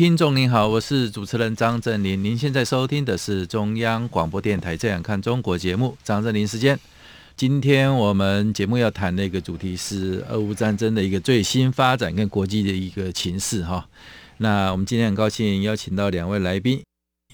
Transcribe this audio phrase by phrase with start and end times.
[0.00, 2.24] 听众您好，我是主持人张振林。
[2.24, 6.80] 您现在收听的是中央广播电台《这样看中国》节目，张振林时间。
[7.36, 13.86] 今天我们节目要谈的一个主题是俄乌战争的一个最新发展跟国际的一个情势哈。
[14.38, 16.82] 那我们今天很高兴邀请到两位来宾，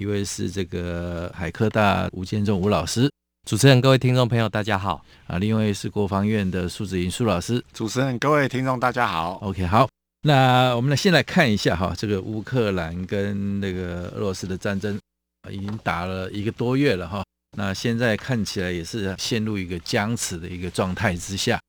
[0.00, 3.08] 一位是这个海科大吴建中吴老师，
[3.48, 5.38] 主持人各位听众朋友大家好啊。
[5.38, 9.34] 另外一位是国防院的苏子云苏老师，主持人各位听众大家好。
[9.42, 9.88] OK 好，
[10.26, 14.98] 那我们来先来看一下哈，这个乌克兰跟那个俄罗斯的战争
[15.48, 17.24] 已经打了一个多月了哈。
[17.56, 21.60] 那现在看起来也是陷入一个僵持的一个状态之下。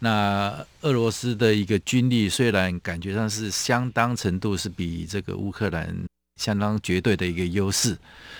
[0.00, 5.94] 那俄罗斯的一个军力虽然感觉上是相当程度是比这个乌克兰
[6.40, 7.94] 相当绝对的一个优势，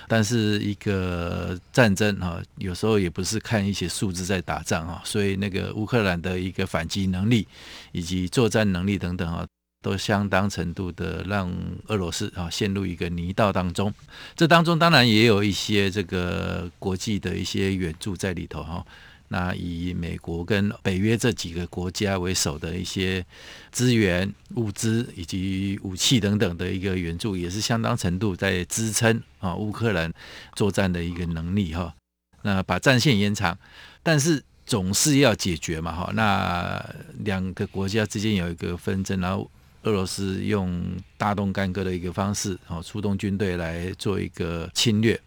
[0.06, 5.02] 但是一个战争哈，有时候也不是看一些数字在打仗啊。
[5.04, 7.46] 所以那个乌克兰的一个反击能力
[7.92, 9.46] 以及作战能力等等啊。
[9.80, 11.52] 都相当程度的让
[11.86, 13.94] 俄罗斯啊陷入一个泥道当中，
[14.34, 18.84] 这当中当然也有一些这个国际的一些援助在里头哈。
[19.28, 23.24] 那以美国跟北约这几个国家为首的一些
[23.70, 30.12] 资源、物资以及武器等等的一个援助，也是相当程度在支撑啊乌克兰
[30.56, 31.94] 作战的一个能力哈。
[32.42, 33.56] 那把战线延长，
[34.02, 36.10] 但是总是要解决嘛哈。
[36.14, 36.84] 那
[37.18, 39.48] 两个国家之间有一个纷争，然后。
[39.84, 40.82] 俄罗斯用
[41.16, 45.18] 大动干戈的一个方式，哦，出动军队来做一个侵略。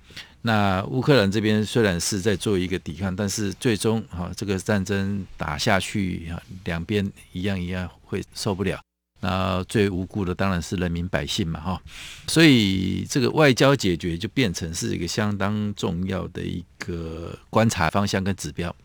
[0.41, 8.79] 那乌克兰这边虽然是在做一个抵抗，但是最终哈，这个战争打下去，哈，两边一样一样会受不了。
[9.21, 11.81] 那最无辜的当然是人民百姓嘛，哈。
[12.27, 18.75] 所以这个外交解决就变成是一个相当重要的一个观察方向跟指标。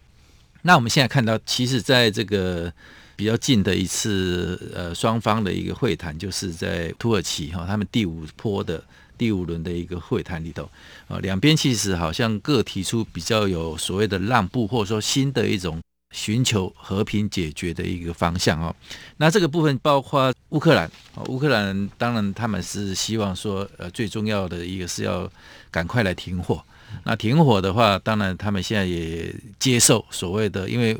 [0.62, 2.72] 那我们现在看到，其实在这个。
[3.16, 8.84] 比较近的一次，呃，双方的一个会谈，就是在土耳其哈，他们第五波的
[9.16, 10.70] 第五轮的一个会谈里头，
[11.08, 15.80] 啊，两边其实好像各提出比较有所谓的让步，或者说新的一种
[16.14, 18.76] 寻求和平解决的一个方向哦。
[19.16, 20.90] 那这个部分包括乌克兰，
[21.28, 25.30] 乌克兰当然他们是希望说，呃，最重要的一个是要
[25.70, 26.62] 赶快来停火。
[27.04, 30.94] 那停火的话，当然他们现在也接受所谓的，因为。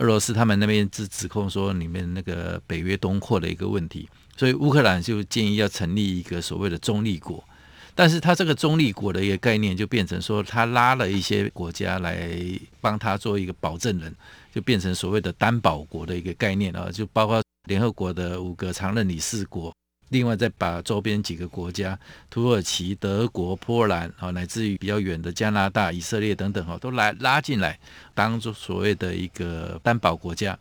[0.00, 7.44] 俄罗斯他们那边指指控说，里面那个北约东扩的一个问题，所以乌克兰就建议要成立一个所谓的中立国，
[7.94, 12.34] 但是他这个中立国的一个概念就变成说，他拉了一些国家来
[12.80, 14.14] 帮他做一个保证人，
[14.54, 19.70] 就变成所谓的担保国的一个概念啊，就包括联合国的五个常任理事国。
[20.10, 21.98] 另外，再把周边几个国家，
[22.28, 27.78] 土耳其、德国、波兰啊，乃至于比较远的加拿大、以色列等等哈，都来拉进来，
[28.14, 30.58] 当做所谓的一个担保国家。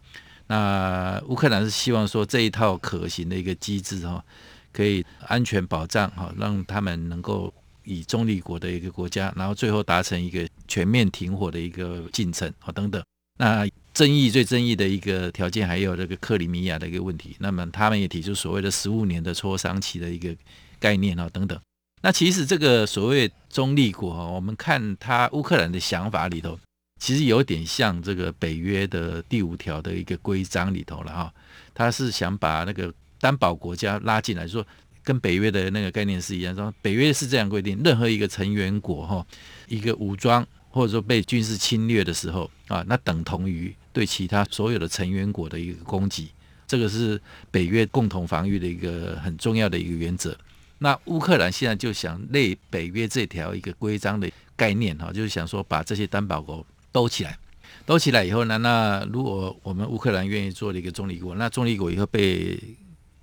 [0.47, 4.23] 那乌克兰是希望说这一套可行的一个机制哈，
[4.71, 13.03] 可以安全保障哈，让他们能够以中立国的一个国家，然后最后达成一个全面停火的一个进程啊等等。
[13.37, 13.67] 那
[13.99, 17.35] 争议最争议的一个条件，还有这个克里米亚的一个问题。
[17.39, 20.33] 那么他们也提出所谓的十五年的磋商期的一个
[20.79, 21.59] 概念啊，等等。
[22.01, 26.57] 那其实这个所谓中立国，我们看他乌克兰的想法里头，
[26.97, 31.33] 其实有点像这个北约的第五条的一个规章里头了哈。
[31.73, 34.65] 他是想把那个担保国家拉进来，说
[35.03, 39.27] 跟北约的那个概念是一样，说北约是这样规定，任何一个成员国哈，
[39.67, 40.47] 一个武装。
[40.71, 46.29] 或者说被军事侵略的时候啊，那等同于对其他所有的成员国的一个攻击，
[46.67, 47.19] 这个是
[47.49, 50.37] 北约共同防御的一个很重要的一个原则。
[50.77, 57.37] 那乌克兰现在就想类北约这条一个规章的概念哈，就是想说把这些担保国兜起来，
[57.85, 62.59] 兜起来以后呢，那如果我们乌克兰愿意做了一个中立国，那中立国以后被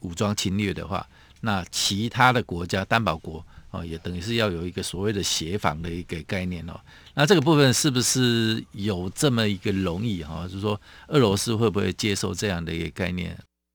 [0.01, 1.07] 武装侵略的话，
[1.41, 3.45] 那其他的国家担保国。
[3.73, 6.81] 哦，也等于是要有一个所谓的协防的一个概念哦。
[7.19, 10.47] 那这个部分是不是有这么一个容易哈？
[10.47, 10.79] 就是说，
[11.09, 13.35] 俄罗斯会不会接受这样的一个概念？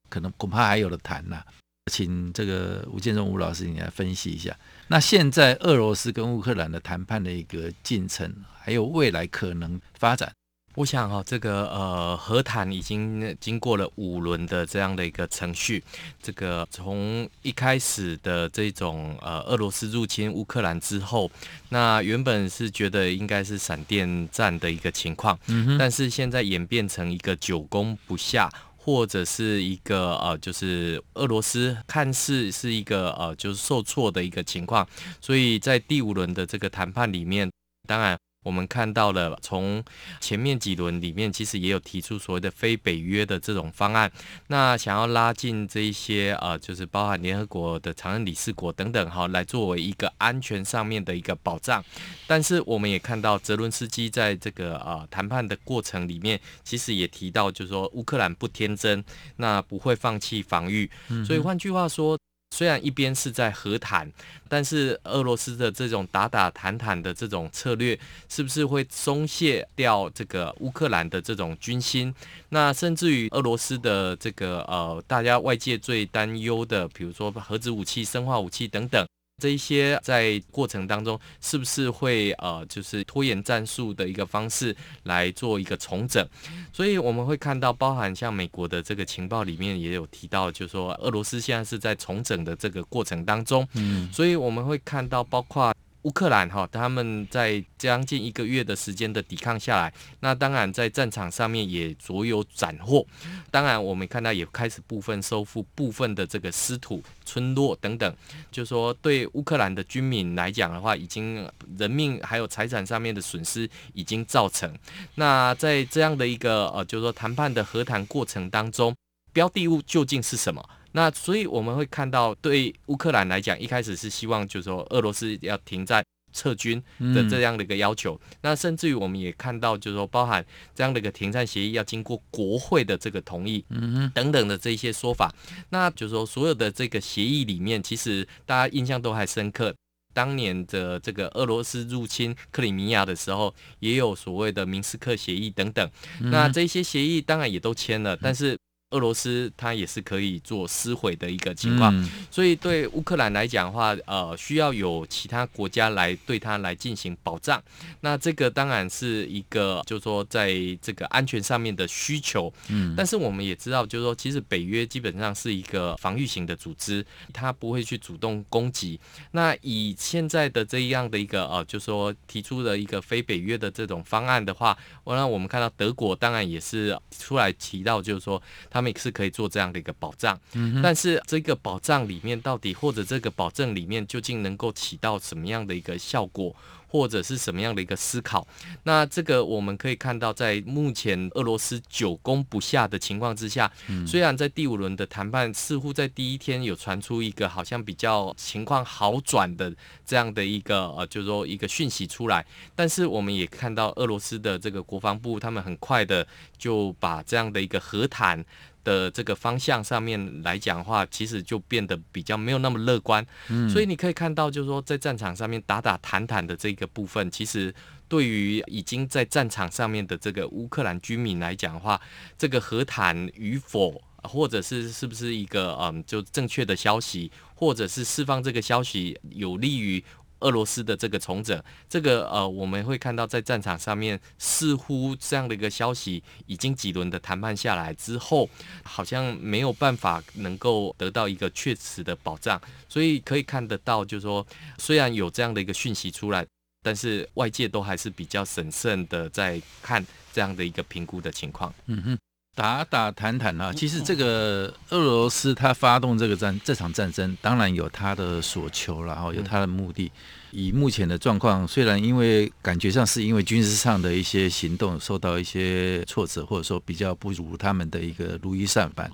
[0.09, 1.43] 可能恐怕还有的谈呐。
[1.91, 4.55] 请这个吴建中吴老师你来分析一下。
[4.89, 10.31] 那现在俄罗斯跟乌克兰的谈判的一个进程，还有未来可能发展，
[10.75, 15.83] 我想哈，这个呃和谈已经经过了五轮的这样的一个程序。
[16.23, 21.29] 这个从一开始的这种呃俄罗斯入侵乌克兰之后，
[21.69, 25.37] 那原本是觉得应该是闪电战的一个情况，
[25.77, 34.87] 但是现在演变成一个久攻不下，或者是一个呃就是俄罗斯看似是一个呃就是受挫的一个情况，
[35.19, 37.51] 所以在第五轮的这个谈判里面，
[37.85, 38.17] 当然。
[38.43, 39.83] 我们看到了，从
[40.19, 44.11] 前面几轮里面，其实也有提出所谓的非北约的这种方案，
[44.47, 51.83] 那想要拉近这一些呃，就是包含联合国的常任理事国等等哈，来作为一个安全上面的一个保障。
[52.25, 59.03] 但是我们也看到泽伦斯基在这个呃谈判的过程里面，其实也提到，就是说乌克兰不天真，
[59.35, 60.89] 那不会放弃防御。
[61.27, 62.17] 所以换句话说。
[62.51, 64.11] 虽然一边是在和谈，
[64.47, 67.97] 但是俄罗斯的这种打打谈谈的这种策略，
[68.29, 72.13] 是不是会松懈掉这个乌克兰的这种军心？
[72.49, 79.07] 那甚至于俄罗斯的这个呃，大家外界最担忧的，比如说核子武器、生化武器等等。
[79.41, 86.23] 这一些在过程当中是不是会呃，就是拖延战术的一个方式来做一个重整？
[86.71, 93.67] 所以我们会看到，包含像美国的这个情报里面也有提到，就是说俄罗斯现在是在重整的这个过程当中。
[93.73, 95.73] 嗯，所以我们会看到，包括。
[96.03, 103.05] 乌克兰哈，他们在将近一个月的时间的抵抗下来，那当然在战场上面也卓有斩获。
[103.51, 108.15] 当然，我们看到也开始部分收复部分的这个失土村落等等，
[108.51, 114.73] 就说对乌克兰的军民来讲的话，已经人命还有财产上面的损失已经造成。
[115.15, 118.95] 那在这样的一个呃，就是说谈判的和谈过程当中，
[119.31, 120.67] 标的物究竟是什么？
[120.93, 126.03] 那所以我们会看到，对乌克兰来讲，一开始是希望就是说俄罗斯要停战
[126.33, 126.81] 撤军
[127.13, 128.19] 的这样的一个要求。
[128.23, 130.45] 嗯、那甚至于我们也看到，就是说包含
[130.75, 135.33] 这样的一个停战协议要经过国会的这个同意，嗯等等的这些说法。
[135.69, 139.73] 那就是说所有的这个协议里面，其实大家印象都还深刻。
[140.13, 145.89] 当年的这个俄罗斯入侵克里米亚的时候，也有所谓的明斯克协议等等。
[146.19, 148.57] 那这些协议当然也都签了，但是。
[148.91, 157.61] 俄罗斯它也是可以做撕毁的一个情况，嗯、所以对乌克兰来讲的话，呃，需要有其他国家来对它来进行保障。
[158.01, 162.53] 那这个当然是一个，就是说在这个安全上面的需求。
[162.67, 168.99] 嗯，但是我们也知道，就是说其实北约基本上是一个防御型的组织，它不会去主动攻击。
[169.31, 178.80] 那以现在的这样的一个呃，就是说提出的一个非北约的这种方案的话，我让我们看到德国当然也是出来提到，就是说它。
[178.81, 180.39] 他们是可以做这样的一个保障，
[180.81, 186.55] 但是这个保障里面到底或者这个保证里面究竟能够起到什么样的一个效果，
[186.87, 188.47] 或者是什么样的一个思考？
[188.81, 193.71] 那这个我们可以看到，在目前俄罗斯久攻不下的情况之下，
[194.07, 199.71] 虽然在第五轮的谈判似乎在第一天有传出一个好像比较情况好转的
[200.03, 202.43] 这样的一个呃，就是说一个讯息出来，
[202.75, 206.27] 但是我们也看到俄罗斯的这个国防部他们很快的
[206.57, 208.43] 就把这样的一个和谈。
[208.83, 213.25] 的这个方向上面来讲的话，其实就变得比较没有那么乐观。
[213.49, 217.73] 嗯，所以你可以看到，就是说在战场上面打打谈谈的这个部分，其实
[218.07, 221.99] 对于已经在战场上面的这个乌克兰居民来讲的话，
[222.37, 230.03] 这个和谈与否，或者是是不是一个嗯，就正确的消息，或者是释放这个消息有利于。
[230.41, 238.49] 俄罗斯的这个重整，这个呃，我们会看到在战场上面，似乎这样的一个消息，已经几轮的谈判下来之后，
[238.83, 244.45] 好像没有办法能够得到一个确实的保障，所以可以看得到，就是说，
[244.77, 246.45] 虽然有这样的一个讯息出来，
[246.83, 251.73] 但是外界都还是比较审慎的在看这样的一个评估的情况。
[251.85, 252.17] 嗯哼。
[252.53, 260.11] 打打谈谈啊，其实这个俄罗斯他发动这个战这场战争，当然有他的所求，然后有他的目的。
[260.51, 269.09] 以目前的状况，虽然因为感觉上是因为军事上的一些行动受到一些挫折，或者说比较不如他们的一个如意算盘。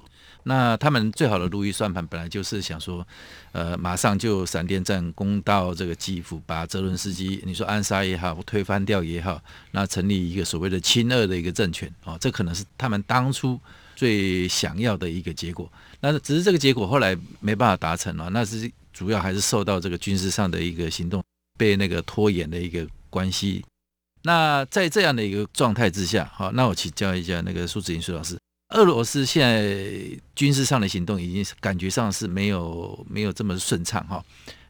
[0.48, 3.06] 那他们最好的如意算盘本来就是想说，
[3.51, 13.60] 呃，马上就闪电战攻到这个基辅，把泽伦斯基你说暗杀也好，推翻掉也好，那成立一个所谓的亲俄的一个政权哦，这可能是他们当初
[13.94, 15.70] 最想要的一个结果。
[16.00, 21.22] 那只是这个结果后来没办法达成了，那是主要还是受到这个军事上的一个行动
[21.58, 23.66] 被那个拖延的一个关系。
[24.24, 28.38] 那在这样的一个状态之下，好，那我请教一下那个苏子英苏老师。
[28.69, 34.24] 俄罗斯现在军事上的行动已经感觉上是没有没有这么顺畅哈。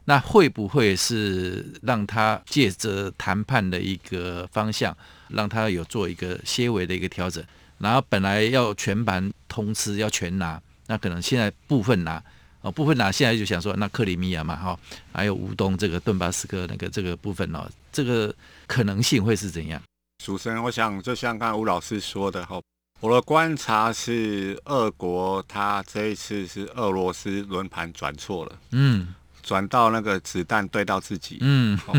[0.04, 4.96] 那会不会是让他借着谈判的一个方向，
[5.28, 7.44] 让他有做一个些微的一个调整？
[7.76, 12.22] 然后本来要全盘通吃，要全拿，那可能现在部分拿，
[12.62, 14.80] 哦，部分拿，现在就想说，那克里米亚嘛，哈，
[15.12, 18.34] 还有乌东这个顿巴斯克那个这个部分哦，这个
[18.66, 19.78] 可能性会是怎样？
[20.24, 22.58] 主持人，我想就像刚吴老师说的哈，
[23.00, 29.14] 我的观察是，俄国他这一次是俄罗斯轮盘转错了，嗯。
[29.40, 31.98] 转到那个子弹对到自己，嗯、哦，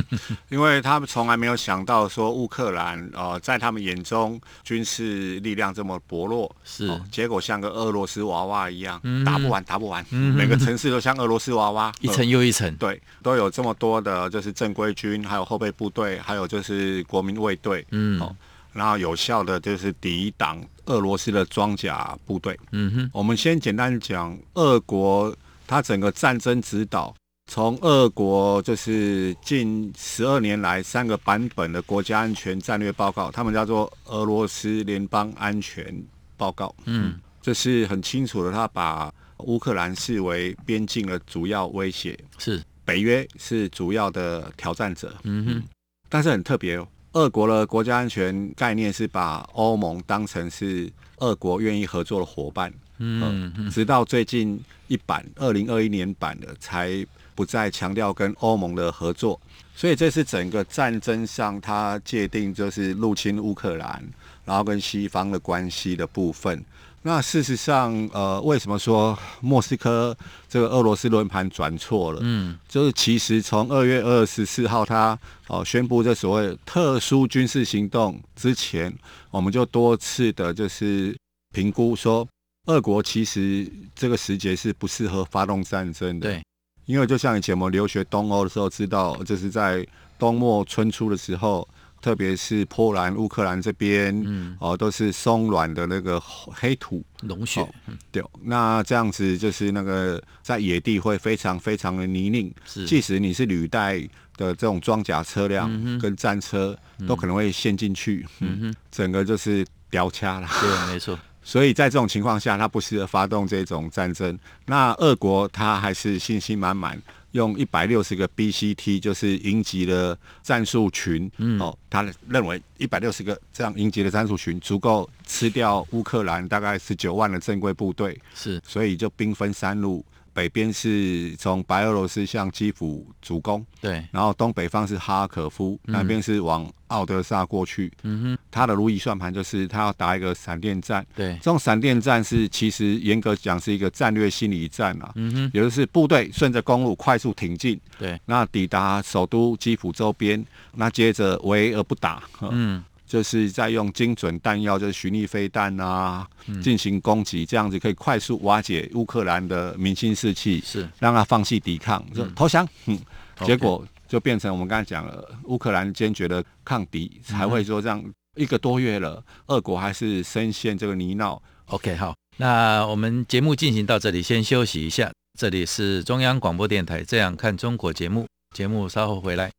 [0.50, 18.36] 因为他们从来没有想到说乌克兰，呃，在他们眼中军事力量这么薄弱，是，哦、结果像个俄罗斯娃娃一样，嗯、打不完，打不完，嗯、每个城市都像俄罗斯娃娃，一层又一层，对，都有这么多的，就是正规军，还有后备部队，还有就是国民卫队，嗯，哦，
[18.74, 27.16] 然后有效的就是抵挡俄罗斯的装甲部队，嗯哼，我们先简单讲，俄国它整个战争指导。
[27.52, 35.92] 从俄国就是近十二年来三个版本的国家安全战略报告，他们叫做俄罗斯联邦安全
[36.38, 36.76] 报告。
[36.86, 45.16] 嗯，这是很清楚的，他把乌克兰视为边境的主要威胁，是北约是主要的挑战者。
[45.24, 45.64] 嗯哼，
[46.08, 46.88] 但是很特别哦，
[47.20, 52.74] 俄国的国家安全概念是把欧盟当成是俄国愿意合作的伙伴。
[52.98, 57.06] 嗯，嗯，直到最近一版二零二一年版的才。
[57.36, 59.40] 不再强调跟欧盟的合作，
[59.74, 64.04] 所以这是整个战争上它界定就是入侵乌克兰，
[64.44, 66.62] 然后跟西方的关系的部分。
[67.02, 70.16] 那事实上，呃，为什么说莫斯科
[70.50, 72.20] 这个俄罗斯轮盘转错了？
[72.22, 78.94] 嗯，就是其实从二月二十四号他哦宣布这所谓特殊军事行动之前，
[79.32, 81.16] 我们就多次的就是
[81.54, 82.28] 评估说，
[82.68, 86.30] 俄国其实这个时节是不适合发动战争的。
[86.30, 86.44] 对。
[86.86, 89.86] 因为就像以前我们留学东欧的时候知道，就是在
[90.18, 91.68] 冬末春初的时候，
[92.02, 97.04] 特别是波兰、乌克兰这边，嗯，哦，都是松软的那个黑土。
[97.22, 97.70] 龙血，哦，
[98.12, 102.52] 对，那这样子就是那个在野地会非常非常的泥泞，
[102.86, 104.00] 即使你是履带
[104.38, 106.78] 的这种装甲车辆跟战车，
[107.08, 111.20] 都可能会陷进去，嗯哼，整个就是掉掐了，对，没错。
[111.42, 114.38] 所以在这种情况下，他不适合发动这种战争。
[114.66, 117.02] 那俄国他还是信心满满，
[117.32, 130.04] 用一百六十个 BCT，就是营级的战术群，嗯、哦，他认为一百六十个这样营级的战术群足够吃掉乌克兰大概十九万的正规部队，是，所以就兵分三路。
[130.34, 137.92] 北边是从白俄罗斯向基辅主攻，对，然后东北方是哈尔可夫，嗯、南边是往奥德萨过去。
[138.04, 141.06] 嗯哼，他的如意算盘就是他要打一个闪电战。
[141.16, 145.12] 对，这种闪电战是其实严格讲是一个战略心理战啊。
[145.16, 150.44] 嗯哼，也就是部队顺着公路快速挺进，对，那抵达首都基辅周边，
[150.76, 152.24] 那接着围而不打。
[152.42, 152.84] 嗯。
[153.10, 156.28] 就是在用精准弹药，就是巡弋飞弹啊，
[156.62, 162.66] 进行攻击，这样子可以快速瓦解乌克兰的民心士气，是让他放弃抵抗，就投降。
[162.86, 163.00] 嗯，
[163.44, 168.04] 结果就变成我们刚才讲了，乌克兰坚决的抗敌，才会说这样
[168.36, 171.42] 一个多月了，俄国还是深陷这个泥淖。
[171.66, 175.12] OK，好，那我们节目进行到这里，先休息一下。
[175.40, 179.59] 这里是中央广播电台《这样看中国》节目，节目稍后回来。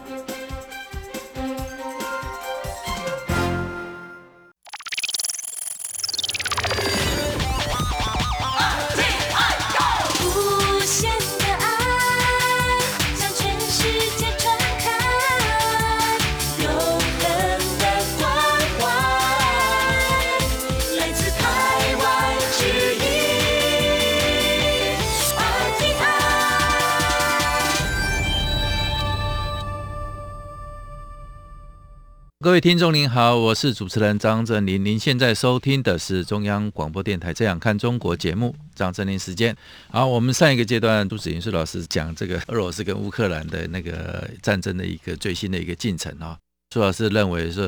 [32.41, 34.83] 各位听众您好，我是主持人张正霖。
[34.83, 39.55] 您现在收听的是中央广播电台《这样看中国》节目，张正霖时间。
[39.91, 46.35] 好，我们上一个阶段，杜子云树老师讲这个俄罗斯跟乌克兰的那个战争的一个最新的一个进程啊。
[46.73, 47.63] 苏老师认为说，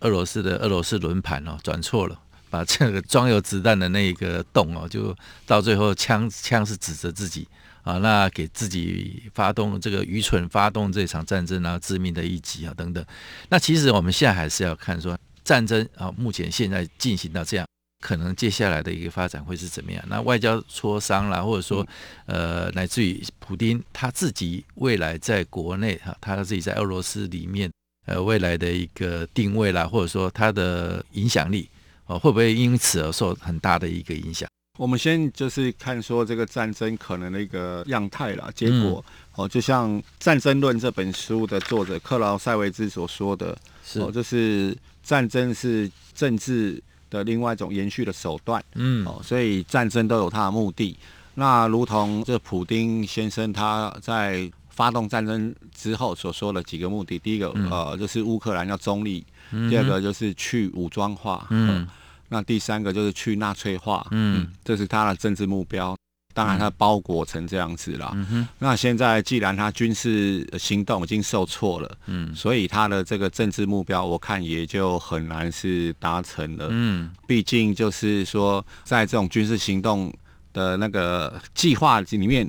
[0.00, 2.20] 俄罗斯的俄罗斯轮盘哦转错了，
[2.50, 5.16] 把这个装有子弹的那一个洞哦，就
[5.46, 7.48] 到最后枪枪是指着自己。
[7.88, 13.02] 啊，那给自己发动这个愚蠢，发动这场战争，啊致命的一击啊，等等。
[13.48, 17.66] 那其实我们现在还是要看说战争啊，目前现在进行到这样，
[18.04, 20.04] 可能接下来的一个发展会是怎么样？
[20.06, 21.86] 那外交磋商啦，或者说
[22.26, 27.70] 呃，乃至于普丁他自己未来在国内哈，他自己在俄罗斯里面
[28.04, 31.70] 呃未来的一个定位啦，或者说他的影响力
[32.04, 34.46] 啊，会不会因此而受很大的一个影响？
[34.78, 39.04] 我们先就是看说这个战争可能的一个样态啦，结果
[39.34, 44.00] 哦，就像《战争论》这本书的作者克劳塞维兹所说的，是。
[44.00, 46.80] 哦，就是战争是政治
[47.10, 50.96] 的另外一种延续的手段，嗯，哦，所以战争都有它的目的。
[51.34, 59.24] 那如同这普丁先生他在发动战争之后所说的几个目的，第一个呃就是乌克兰要中立，
[59.68, 61.84] 第二个就是去武装化，嗯。
[62.28, 65.96] 那第三个就是去纳粹化，嗯，这是他的政治目标。
[66.34, 68.12] 当然，他包裹成这样子了。
[68.14, 76.68] 嗯、那现在既然他军事行动已经受挫了，嗯，所以他的这个政治目标，我看也就很难是达成了。
[76.70, 80.14] 嗯，毕竟就是说，在这种军事行动
[80.52, 82.48] 的那个计划里面。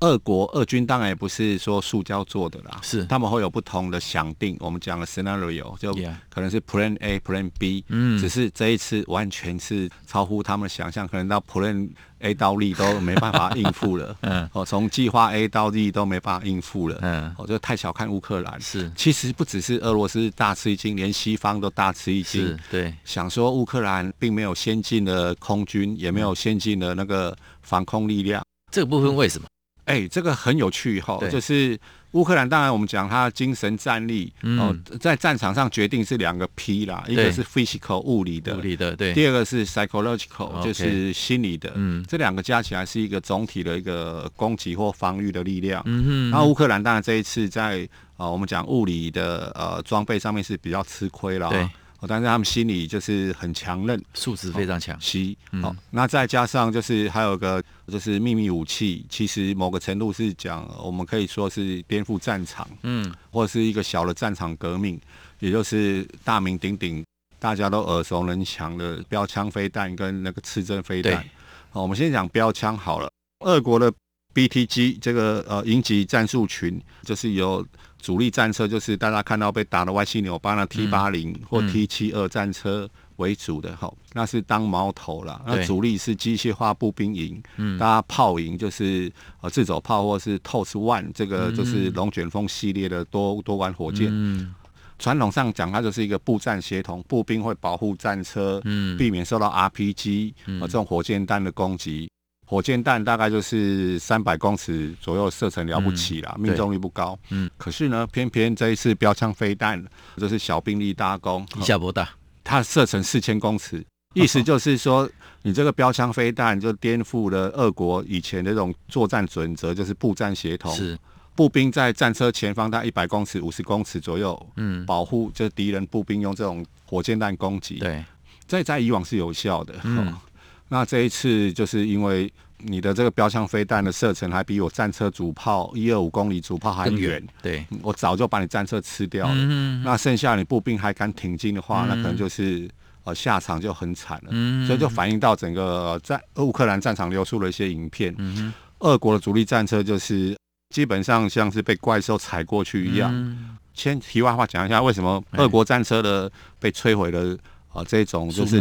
[0.00, 4.56] 俄国俄军当然也不是说塑胶做的啦，是他们会有不同的想定。
[4.60, 5.94] 我们讲的 scenario 就
[6.28, 11.88] 可能是 Plan A、Plan B，嗯，只是这一次完全是超乎他们的想象，可能到 Plan
[12.18, 14.14] A 到 Z 都没办法应付了。
[14.20, 16.98] 嗯，哦，从计划 A 到 Z 都没办法应付了。
[17.00, 18.60] 嗯，我就太小看乌克兰。
[18.60, 22.58] 是，其实不只是俄罗斯大吃一惊，连西方都大吃一惊。
[22.70, 28.44] 对，想说乌克兰并没有先进的空军，也没有先进的那个防空力量。
[28.70, 29.46] 这个部分为什么？
[29.86, 31.78] 哎、欸，这个很有趣哈，就是
[32.10, 51.68] 乌克兰，当然我们讲他的精神战力，嗯、哦，在战场上决定是两个 P 啦，一个是 physical 物理的，物理的，对，第二个是 psychological 就是心理的，嗯，这两个加起来是一个总体的一个攻击或防御的力量，嗯哼，然后乌克兰当然这一次在呃我们讲物理的呃装备上面是比较吃亏了，对。
[52.08, 54.98] 但是他们心里就是很强韧，素质非常强。
[55.00, 65.00] C，好，那再加上就是还有一个就是秘密武器，其实某个程度是讲，我们可以说是颠覆战场，嗯，或者是一个小的战场革命，
[65.38, 67.04] 也就是大名鼎鼎、
[67.38, 71.24] 大家都耳熟能详的标枪飞弹跟那个刺针飞弹。
[71.70, 73.10] 好，我们先讲标枪好了。
[73.44, 73.92] 俄国的
[74.34, 77.66] BTG 这个呃营级战术群，就是由
[78.06, 85.42] 主力战车就是大家看到被打的歪七扭八的 T 八零或 T 七二战车为主的，好，那是当矛头了。
[85.44, 94.06] 那主力是机械化步兵营，嗯，大家炮营就是呃自走炮或是 TOS One，这个就是龙卷风系列的多多管火箭。
[94.08, 94.54] 嗯，
[95.00, 102.08] 传统上讲，它就是一个步战协同，步兵会保护战车，嗯，避免受到 RPG 呃这种火箭弹的攻击。
[102.48, 107.18] 火箭弹大概就是三百公尺左右射程了不起啦，嗯、命中率不高。
[107.30, 109.84] 嗯，可是呢，偏偏这一次标枪飞弹
[110.16, 112.08] 就是小兵力大功，以下不大，
[112.44, 115.10] 它射程四千公尺，意思就是说，
[115.42, 120.72] 你这个标枪飞弹就颠覆了俄国以前的这种作战准则，就是步战协同。
[120.72, 120.96] 是，
[121.34, 127.80] 步兵在战车前方大概一百公尺、五十公尺左右，嗯，保护就是敌人步兵用这种火箭弹攻击。
[127.80, 128.04] 对，
[128.46, 129.74] 这在以往是有效的。
[129.82, 130.14] 嗯。
[130.68, 139.34] 那这一次就是因为你的这个标枪飞弹的射程还比我战车主炮一二五公里主炮还远，对，我早就把你战车吃掉了。
[139.36, 142.68] 嗯、那剩下你步兵还敢挺进的话，嗯、那可能就是
[143.04, 144.30] 呃下场就很惨了。
[144.30, 148.14] 嗯、所以就反映到整个在乌克兰战场流出了一些影片。
[148.18, 150.36] 嗯、俄国的主力战车就是
[150.74, 153.10] 基本上像是被怪兽踩过去一样。
[153.14, 158.58] 嗯、先题外话讲一下，为什么俄国战车的被摧毁的啊这种就是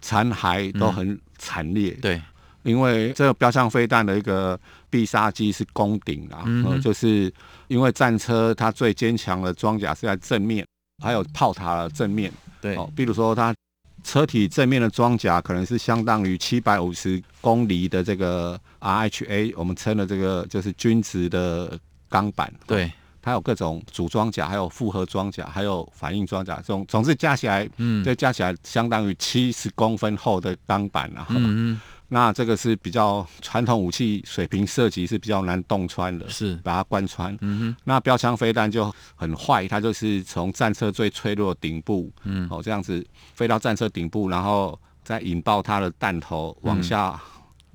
[0.00, 1.18] 残骸都很。
[1.40, 2.20] 惨烈，对，
[2.64, 4.58] 因为这个标枪飞弹的一个
[4.90, 7.32] 必杀技是攻顶啦，嗯、呃，就是
[7.68, 10.66] 因为战车它最坚强的装甲是在正面，
[11.00, 12.28] 还有炮塔的正面，
[12.60, 13.54] 对，哦、呃，比如说它
[14.02, 22.90] 车体正面的装甲可能是相当于七百五十公里的这个 RHA，我们称的这个就是均值的钢板，对。
[23.22, 31.26] 呃还有各种主装甲，还有复合装甲，还有反应装甲，总总之加起来，嗯，这加起来相当于七十公分厚的钢板啊。
[31.28, 31.78] 嗯，
[32.08, 37.36] 那这个是比较传统武器水平射击是比较难洞穿的，是把它贯穿。
[37.42, 43.04] 嗯哼，那标枪飞弹就很坏，它就是从战车最脆弱的顶部，嗯，哦这样子
[43.34, 47.20] 飞到战车顶部，然后再引爆它的弹头往下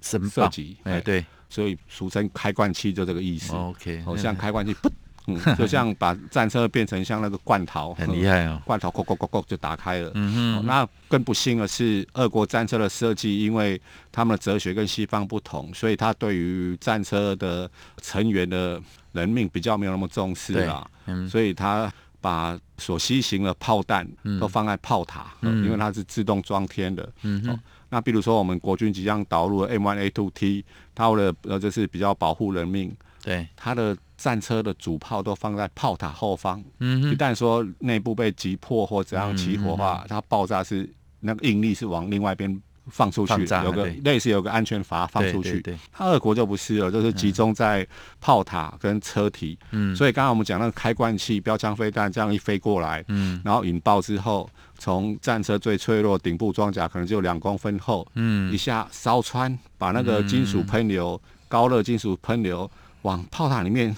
[0.02, 0.78] 射击。
[0.84, 3.54] 哎，对，所以俗称开罐器就这个意思。
[3.54, 4.90] OK，好像开罐器不。
[5.28, 8.62] 嗯，就像把战车变成像那个罐头，很厉害哦。
[8.66, 10.12] 罐头咕咕咕咕就打开了。
[10.16, 10.64] 嗯哼、哦。
[10.66, 13.82] 那更不幸的是，俄国战车的设计，因为
[14.12, 18.82] 他们的哲学跟西方不同，所以他对于战车的成员的
[19.14, 20.86] 人命比较没有那么重视啦。
[21.06, 21.30] 嗯。
[21.30, 24.06] 所以他把所西行的炮弹
[24.42, 27.10] 都放在炮塔，嗯、因为它是自动装填的。
[27.22, 27.60] 嗯哼、哦。
[27.90, 32.94] 那比如说我们国军即将导入的 M1A2T，它为了呃就是比较保护人命。
[33.24, 33.48] 对。
[33.56, 33.96] 它的。
[34.24, 43.34] 战车的主炮都放在炮塔后方，嗯，一旦说内部被击破或怎样起火的话，嗯、它爆炸是那个应力是往另外一边放出去，
[43.66, 45.60] 有个类似有个安全阀放出去。
[45.60, 47.86] 对，它俄国就不是了，就是集中在
[48.22, 49.60] 炮塔跟车体。
[49.72, 63.94] 嗯，所以刚刚我们讲那个开罐器标枪飞弹这样一飞过来，嗯，然后引爆之后，从战车最脆弱顶部装甲可能就两公分厚，嗯，一下烧穿，把那个金属喷流、嗯、高热金属喷流往炮塔里面。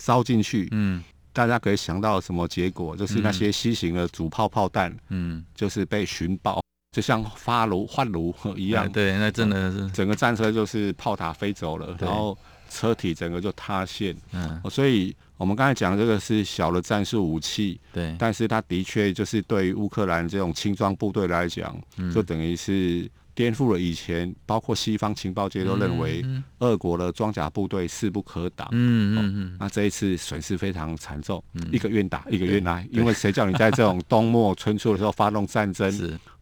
[0.00, 2.96] 烧进去，嗯，大家可以想到什么结果？
[2.96, 6.60] 就是那些西型的主炮炮弹，嗯，就是被寻爆，
[6.96, 8.90] 就像发炉换炉 一样。
[8.90, 12.36] 对，那真的是整个战车就是炮塔飞走了，然后
[12.70, 14.16] 车体整个就塌陷。
[14.32, 21.78] 嗯，所以我们刚才讲这个是小的战术武器，对，但是它的确就是对于乌克兰这种轻装部队来讲，
[22.14, 23.06] 就等于是。
[23.40, 26.22] 颠覆了以前，包括西方情报界都认为，
[26.58, 28.68] 俄国的装甲部队势不可挡。
[28.72, 29.56] 嗯嗯嗯。
[29.58, 35.90] 那这一次损失非常惨重，一个愿打一个愿挨，因为谁叫你在这种冬末春初的时候发动战争？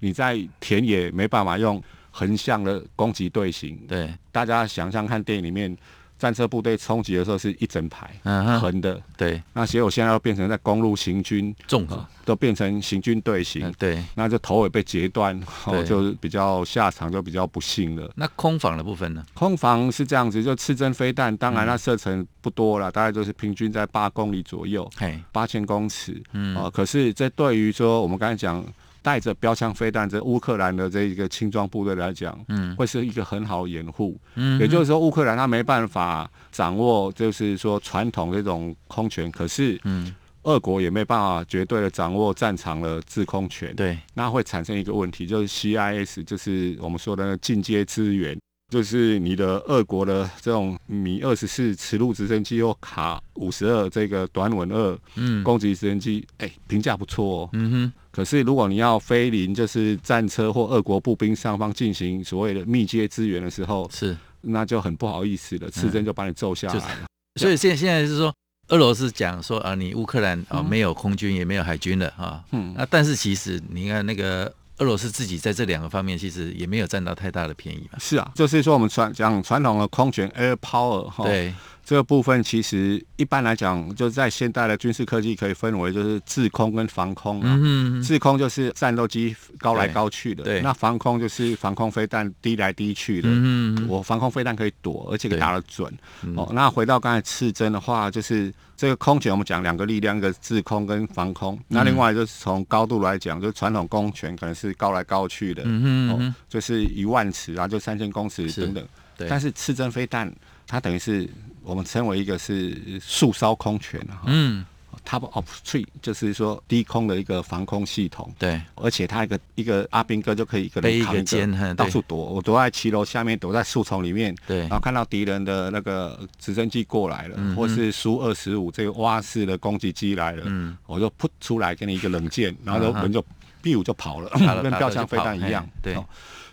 [0.01, 1.81] 你在田野没办法用
[2.11, 3.79] 横向的攻击队形。
[3.87, 5.77] 对，大家想象看电影里面。
[6.19, 9.41] 战车部队冲击的时候是一整排嗯横的，对。
[9.53, 14.03] 那结果现在要变成在公路行军，综合都变成行军队形，对。
[14.15, 18.11] 那就头尾被截断，哦，就比较下场就比较不幸了。
[18.17, 19.25] 那空防的部分呢？
[19.35, 24.91] 空防是这样子，就刺针飞弹，当然它射程不多了，大概就是平均在八公里左右，
[25.31, 26.21] 八千公尺。
[26.33, 28.65] 嗯，哦，可是这对于说我们刚才讲。
[29.03, 34.19] 带着标枪飞弹，这乌克兰的这一个轻装部队来讲，嗯，会是一个很好的掩护。
[34.35, 43.75] 嗯，也就是说，乌克兰他没办法掌握，就是说传统这种空权，可是，嗯，俄国也没办法绝对的掌握战场的制空权。
[43.75, 48.39] 对，那会产生一个问题，就是 CIS，就是我们说的进阶支援。
[48.71, 57.49] 就是你的俄国的这种米二十四齿路直升机或卡五十二这个短吻二嗯攻击直升机，哎，评价不错哦。
[57.55, 57.93] 嗯哼。
[58.19, 67.07] 可是如果你要飞临就是战车或俄国步兵上方进行所谓的密接支援的时候，是那就很不好意思了，刺针就把你揍下来了。
[67.41, 68.35] 所以现现在是说，
[68.71, 72.43] 俄罗斯讲说啊，你乌克兰啊没有空军也没有海军了啊。
[72.51, 72.75] 嗯。
[72.77, 74.53] 那但是其实你看那个。
[74.81, 77.99] 俄罗斯自己在这两个方面其实也没有占到太大的便宜嘛？
[77.99, 81.53] 是啊，就是说我们传讲传统的空权 （air power） 哈，对
[81.89, 87.59] 这个部分，其实一般来讲，就在现代的军事科技可以分为就是制空跟防空啊。
[87.63, 90.61] 嗯，制空就是战斗机高来高去的，对。
[90.61, 93.31] 那防空就是防空飞弹低来低去的。
[93.33, 95.91] 嗯，我防空飞弹可以躲，而且打得准。
[96.37, 98.53] 哦，那回到刚才刺针的话，就是。
[98.77, 101.59] 这个空权我们讲两个力量，一个制空跟防空。
[101.67, 108.87] 那另外就是从高度来讲，就是传统空权可能是高来高去的，嗯哼，就是一万尺啊，就三千公尺等等。
[109.17, 109.27] 对。
[109.29, 110.33] 但是刺针飞弹，
[110.65, 111.29] 它等于是
[111.69, 114.23] 我们称为一个是树梢空权哈。
[114.27, 114.65] 嗯。
[115.05, 122.19] Top of tree 就是说低空的一个防空系统，对，而且它一个一个阿兵哥就可以一个人扛一个，到处躲。
[122.19, 133.25] 我躲在骑楼下面，躲在树丛里面，对，然后看到敌人的那个直升机过来了，嗯、或是苏二十五这个蛙式的攻击机来了，嗯，我就扑出来给你一个冷箭，然后就人就
[133.63, 136.05] biu 就跑了，嗯、 跟标枪飞弹一样，对、哦，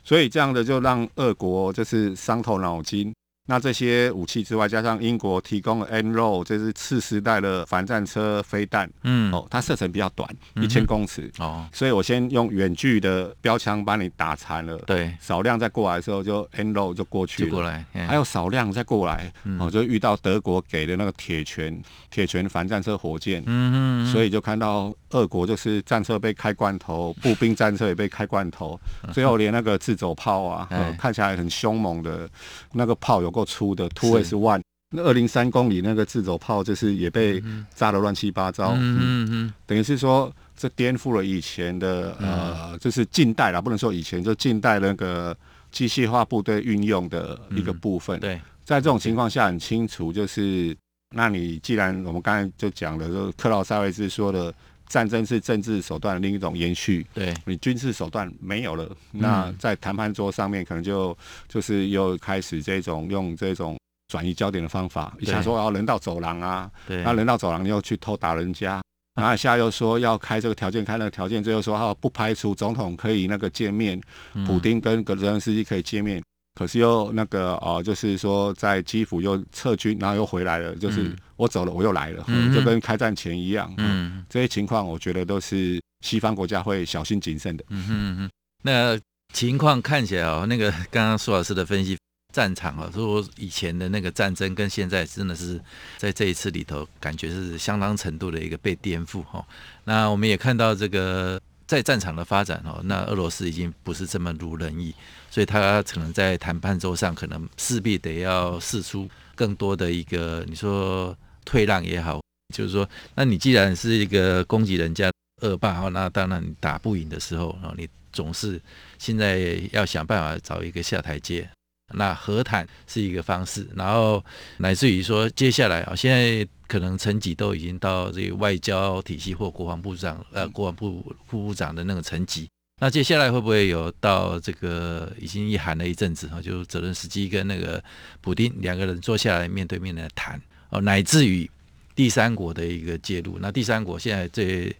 [0.03, 3.13] 所以这样的就让俄国就是伤透脑筋。
[3.47, 21.79] 那这些武器之外，加上英国提供的 NLAW，这是次时代的反战车飞弹，嗯，哦，它射程比较短，一千公尺，哦，所以我先用远距的标枪把你打残了，对，少量再过来的时候就 NLAW 就过去了，过来，还有少量再过来，哦，就遇到德国给的那个铁拳，
[22.09, 28.79] 铁拳反战车火箭，嗯嗯，所以就看到俄国就是战车被开罐头，步兵战车也被开罐头，
[29.13, 32.27] 最后连那个自走炮啊，看起来很凶猛的
[32.73, 33.34] 那个炮有。
[33.35, 34.61] 够粗的 Two S One，
[34.95, 37.43] 那二零三公里那个自走炮就是也被
[37.75, 39.27] 炸得乱七八糟，嗯嗯。
[39.29, 45.35] 嗯，等于是说这颠覆了以前的呃，就是近代啦，不能说以前，就近代那个
[45.69, 48.17] 机械化部队运用的一个部分。
[48.19, 50.75] 嗯、对，在这种情况下，很清楚就是，
[51.13, 54.53] 那你既然我们刚才就讲了，就克劳塞维兹说的，
[54.87, 57.05] 战争是政治手段的另一种延续。
[57.13, 61.17] 对，你军事手段没有了，那在谈判桌上面可能就
[61.47, 68.81] 就是又开始这种用这种转移焦点的方法，一下说要人道走廊啊，对，那人道走廊又去偷打人家。
[69.15, 73.97] 然后一下又说要开这个条件，开那个条件，最后说哦不排除总统可以那个见面，
[74.45, 76.21] 普丁跟泽连斯基可以见面，
[76.55, 83.71] 可是又那个哦，就是说在基辅又撤军，然后又回来了，就是我走了我又来了，就跟开战前一样。
[83.77, 87.63] 嗯，这些情况我觉得都是西方国家会小心谨慎的。
[87.69, 88.29] 嗯哼哼，
[88.63, 88.99] 那
[89.33, 91.95] 情况看起来哦，那个刚刚苏老师的分析。
[92.33, 95.57] 战场啊，说以前的那个战争跟现在真的是
[95.95, 99.41] 在这一次里头，感觉是相当程度的一个被颠覆哈。
[99.85, 104.93] 那我们也看到这个在战场的发展哦，那俄罗斯已经不是这么如人意，
[105.35, 112.21] 所以他可能在谈判桌上可能势必得要试出更多的一个你说退让也好，
[112.55, 118.61] 就是说，那你既然是一个攻击人家恶霸哈，那当然你打不赢的时候，你总是
[118.97, 121.49] 现在要想办法找一个下台阶。
[121.93, 124.23] 那和谈是一个方式，然后
[124.59, 132.47] 乃至于说接下来啊，现在可能层级都已经到这个外交体系或国防部长呃国防部副部长的那个层级。
[132.79, 137.83] 那接下来会不会有到这个已经一喊了一阵子啊，就泽伦斯基跟那个
[138.21, 141.49] 普丁两个人坐下来面对面的谈哦，乃至于
[141.95, 143.37] 第三国的一个介入。
[143.39, 144.75] 那第三国现在最。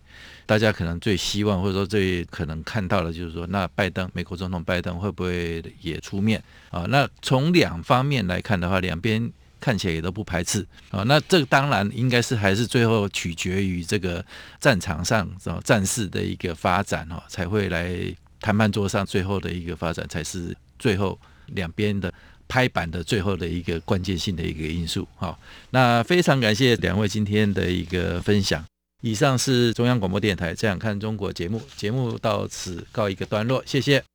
[0.48, 6.86] 大家可能最希望，或者说最可能看到的，就是说，那拜登，美国总统拜登会不会也出面啊？
[6.88, 9.28] 那从两方面来看的话，两边
[9.66, 11.02] 看起来也都不排斥啊。
[11.08, 14.24] 那这个当然应该是还是最后取决于这个
[14.60, 15.28] 战场上
[15.64, 17.98] 战事的一个发展哦，才会来
[18.40, 22.14] 谈判桌上最后的一个发展，才是最后两边的
[22.48, 25.08] 拍板的最后的一个关键性的一个因素。
[25.16, 25.40] 好，
[25.72, 28.64] 那非常感谢两位今天的一个分享。
[29.02, 34.15] 以上是中央广播电台《这样看中国》节目，节目到此告一个段落，谢谢。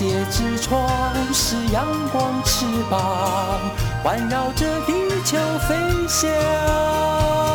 [0.00, 3.60] 界之窗是阳光翅膀，
[4.02, 4.92] 环绕着地
[5.26, 5.36] 球
[5.68, 5.76] 飞
[6.08, 7.49] 翔。